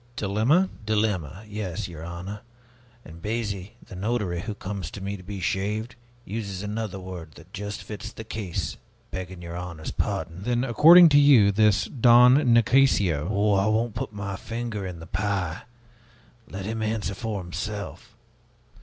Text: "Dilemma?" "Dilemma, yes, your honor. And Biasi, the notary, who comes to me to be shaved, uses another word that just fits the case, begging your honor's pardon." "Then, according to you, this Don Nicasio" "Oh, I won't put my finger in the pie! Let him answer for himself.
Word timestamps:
"Dilemma?" 0.15 0.67
"Dilemma, 0.83 1.45
yes, 1.47 1.87
your 1.87 2.03
honor. 2.03 2.41
And 3.05 3.21
Biasi, 3.21 3.73
the 3.85 3.95
notary, 3.95 4.41
who 4.41 4.55
comes 4.55 4.89
to 4.89 4.99
me 4.99 5.15
to 5.15 5.21
be 5.21 5.39
shaved, 5.39 5.95
uses 6.25 6.63
another 6.63 6.99
word 6.99 7.33
that 7.33 7.53
just 7.53 7.83
fits 7.83 8.11
the 8.11 8.23
case, 8.23 8.77
begging 9.11 9.43
your 9.43 9.55
honor's 9.55 9.91
pardon." 9.91 10.41
"Then, 10.41 10.63
according 10.63 11.09
to 11.09 11.19
you, 11.19 11.51
this 11.51 11.85
Don 11.85 12.33
Nicasio" 12.51 13.29
"Oh, 13.31 13.53
I 13.53 13.67
won't 13.67 13.93
put 13.93 14.11
my 14.11 14.35
finger 14.37 14.87
in 14.87 14.99
the 14.99 15.05
pie! 15.05 15.61
Let 16.49 16.65
him 16.65 16.81
answer 16.81 17.13
for 17.13 17.39
himself. 17.43 18.15